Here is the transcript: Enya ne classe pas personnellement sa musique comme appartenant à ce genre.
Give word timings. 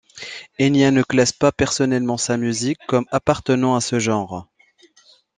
Enya 0.59 0.89
ne 0.89 1.03
classe 1.03 1.31
pas 1.31 1.51
personnellement 1.51 2.17
sa 2.17 2.35
musique 2.35 2.79
comme 2.87 3.05
appartenant 3.11 3.75
à 3.75 3.81
ce 3.81 3.99
genre. 3.99 4.47